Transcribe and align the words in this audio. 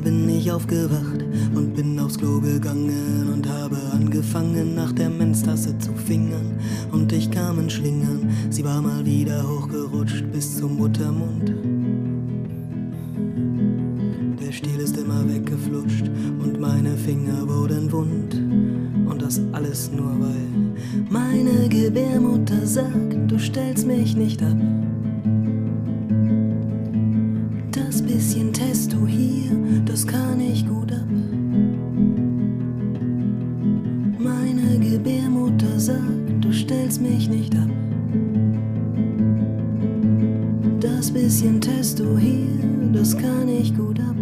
Wieder 0.00 0.02
bin 0.02 0.28
ich 0.28 0.50
aufgewacht 0.50 1.24
und 1.54 1.74
bin 1.74 1.98
aufs 2.00 2.18
Klo 2.18 2.40
gegangen 2.40 3.28
und 3.32 3.48
habe 3.48 3.76
angefangen 3.92 4.74
nach 4.74 4.92
der 4.92 5.10
Menstasse 5.10 5.76
zu 5.78 5.92
fingern. 5.92 6.58
Und 6.90 7.12
ich 7.12 7.30
kam 7.30 7.60
in 7.60 7.68
Schlingern, 7.68 8.28
sie 8.50 8.64
war 8.64 8.80
mal 8.80 9.04
wieder 9.04 9.46
hochgerutscht 9.46 10.24
bis 10.32 10.56
zum 10.56 10.76
Muttermund. 10.76 11.54
Der 14.40 14.52
Stiel 14.52 14.80
ist 14.80 14.96
immer 14.96 15.28
weggeflutscht 15.28 16.10
und 16.40 16.58
meine 16.58 16.96
Finger 16.96 17.46
wurden 17.46 17.92
wund. 17.92 18.34
Und 19.08 19.22
das 19.22 19.40
alles 19.52 19.90
nur 19.92 20.18
weil 20.20 20.74
meine 21.08 21.68
Gebärmutter 21.68 22.66
sagt, 22.66 23.16
du 23.28 23.38
stellst 23.38 23.86
mich 23.86 24.16
nicht 24.16 24.42
ab. 24.42 24.56
Das 27.90 28.02
bisschen 28.02 28.52
Testo 28.52 29.04
hier, 29.04 29.50
das 29.84 30.06
kann 30.06 30.40
ich 30.40 30.64
gut 30.64 30.92
ab. 30.92 31.08
Meine 34.16 34.78
Gebärmutter 34.78 35.76
sagt, 35.76 35.98
du 36.40 36.52
stellst 36.52 37.02
mich 37.02 37.28
nicht 37.28 37.52
ab. 37.56 37.68
Das 40.78 41.10
bisschen 41.10 41.60
Testo 41.60 42.16
hier, 42.16 42.46
das 42.92 43.18
kann 43.18 43.48
ich 43.48 43.76
gut 43.76 43.98
ab. 43.98 44.14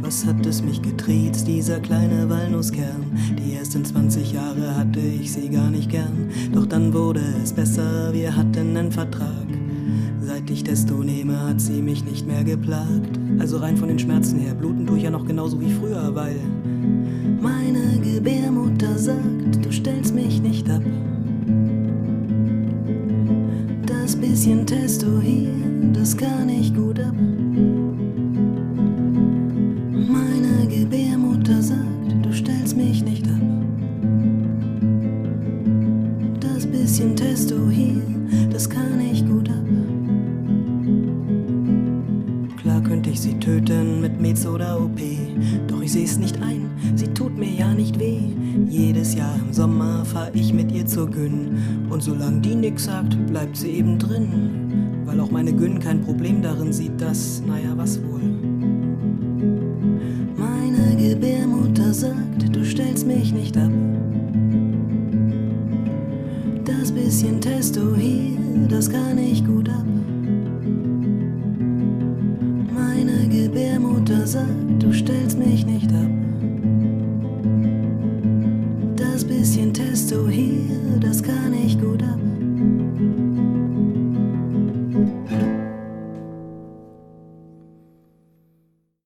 Was 0.00 0.24
hat 0.24 0.46
es 0.46 0.62
mich 0.62 0.80
getriezt, 0.80 1.46
dieser 1.46 1.80
kleine 1.80 2.30
Walnusskern? 2.30 3.04
Die 3.38 3.56
ersten 3.56 3.84
20 3.84 4.32
Jahre 4.32 4.74
hatte 4.74 5.00
ich 5.00 5.34
sie 5.34 5.50
gar 5.50 5.70
nicht 5.70 5.90
gern. 5.90 6.30
Doch 6.54 6.64
dann 6.64 6.94
wurde 6.94 7.20
es 7.42 7.52
besser, 7.52 8.10
wir 8.14 8.34
hatten 8.34 8.74
einen 8.74 8.90
Vertrag. 8.90 9.57
Seit 10.28 10.50
ich 10.50 10.62
Testo 10.62 11.02
nehme, 11.02 11.40
hat 11.40 11.58
sie 11.58 11.80
mich 11.80 12.04
nicht 12.04 12.26
mehr 12.26 12.44
geplagt. 12.44 13.18
Also 13.38 13.56
rein 13.56 13.78
von 13.78 13.88
den 13.88 13.98
Schmerzen 13.98 14.38
her, 14.38 14.54
bluten 14.54 14.86
tue 14.86 14.98
ich 14.98 15.04
ja 15.04 15.10
noch 15.10 15.24
genauso 15.24 15.58
wie 15.58 15.72
früher, 15.72 16.14
weil 16.14 16.36
meine 17.40 17.98
Gebärmutter 18.02 18.98
sagt, 18.98 19.64
du 19.64 19.72
stellst 19.72 20.14
mich 20.14 20.42
nicht 20.42 20.68
ab. 20.68 20.82
Das 23.86 24.14
bisschen 24.14 24.66
Testo 24.66 25.18
hier, 25.18 25.48
das 25.94 26.14
kann 26.14 26.50
ich 26.50 26.74
gut 26.74 27.00
ab. 27.00 27.14
Meine 29.94 30.68
Gebärmutter 30.68 31.62
sagt, 31.62 32.12
du 32.22 32.30
stellst 32.34 32.76
mich 32.76 33.02
nicht 33.02 33.26
ab. 33.26 33.40
Das 36.38 36.66
bisschen 36.66 37.16
Testo 37.16 37.70
hier, 37.70 38.02
das 38.52 38.68
kann 38.68 39.00
ich 39.00 39.26
gut 39.26 39.48
ab. 39.48 39.54
Könnte 43.08 43.20
ich 43.22 43.32
sie 43.32 43.40
töten 43.40 44.02
mit 44.02 44.20
Mez 44.20 44.44
oder 44.44 44.78
OP, 44.82 45.00
doch 45.66 45.80
ich 45.80 45.92
seh's 45.92 46.18
nicht 46.18 46.42
ein, 46.42 46.68
sie 46.94 47.06
tut 47.06 47.38
mir 47.38 47.48
ja 47.48 47.72
nicht 47.72 47.98
weh. 47.98 48.20
Jedes 48.68 49.14
Jahr 49.14 49.34
im 49.36 49.50
Sommer 49.50 50.04
fahr 50.04 50.28
ich 50.34 50.52
mit 50.52 50.70
ihr 50.72 50.84
zur 50.84 51.08
Gün 51.08 51.86
und 51.88 52.02
solange 52.02 52.42
die 52.42 52.54
nix 52.54 52.84
sagt, 52.84 53.16
bleibt 53.26 53.56
sie 53.56 53.70
eben 53.70 53.98
drin. 53.98 55.00
Weil 55.06 55.20
auch 55.20 55.30
meine 55.30 55.54
Gün 55.54 55.78
kein 55.78 56.02
Problem 56.02 56.42
darin 56.42 56.70
sieht, 56.70 57.00
dass, 57.00 57.42
naja, 57.46 57.72
was 57.76 57.98
wohl. 58.02 58.20
Meine 60.36 60.94
Gebärmutter 60.96 61.94
sagt, 61.94 62.54
du 62.54 62.62
stellst 62.62 63.06
mich 63.06 63.32
nicht 63.32 63.56
ab. 63.56 63.72
Das 66.66 66.92
bisschen 66.92 67.40
Testo 67.40 67.96
hier, 67.96 68.36
das 68.68 68.90
kann 68.90 69.16
ich 69.16 69.46
gut 69.46 69.70
ab. 69.70 69.86
Sagt, 74.28 74.82
du 74.82 74.92
stellst 74.92 75.38
mich 75.38 75.64
nicht 75.64 75.90
ab. 75.90 76.10
Das 78.94 79.24
bisschen 79.24 79.72
Testo 79.72 80.28
hier, 80.28 80.98
das 81.00 81.22
kann 81.22 81.54
ich 81.54 81.78